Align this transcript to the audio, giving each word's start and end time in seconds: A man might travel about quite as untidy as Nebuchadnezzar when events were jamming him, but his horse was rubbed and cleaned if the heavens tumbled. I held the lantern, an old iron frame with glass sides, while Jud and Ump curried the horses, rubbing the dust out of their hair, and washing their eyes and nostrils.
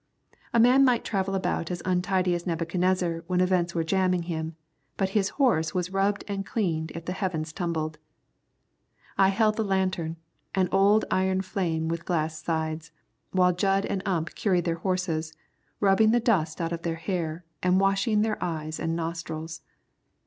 A 0.51 0.59
man 0.59 0.83
might 0.83 1.03
travel 1.05 1.35
about 1.35 1.67
quite 1.67 1.69
as 1.73 1.83
untidy 1.85 2.33
as 2.33 2.47
Nebuchadnezzar 2.47 3.23
when 3.27 3.39
events 3.39 3.75
were 3.75 3.83
jamming 3.83 4.23
him, 4.23 4.55
but 4.97 5.09
his 5.09 5.29
horse 5.37 5.75
was 5.75 5.91
rubbed 5.93 6.23
and 6.27 6.43
cleaned 6.43 6.89
if 6.95 7.05
the 7.05 7.11
heavens 7.13 7.53
tumbled. 7.53 7.99
I 9.15 9.27
held 9.27 9.57
the 9.57 9.63
lantern, 9.63 10.17
an 10.55 10.69
old 10.71 11.05
iron 11.11 11.41
frame 11.41 11.87
with 11.87 12.05
glass 12.05 12.41
sides, 12.41 12.91
while 13.29 13.53
Jud 13.53 13.85
and 13.85 14.01
Ump 14.03 14.31
curried 14.33 14.65
the 14.65 14.73
horses, 14.73 15.33
rubbing 15.79 16.09
the 16.09 16.19
dust 16.19 16.59
out 16.59 16.71
of 16.73 16.81
their 16.81 16.95
hair, 16.95 17.45
and 17.61 17.79
washing 17.79 18.23
their 18.23 18.43
eyes 18.43 18.79
and 18.79 18.95
nostrils. 18.95 19.61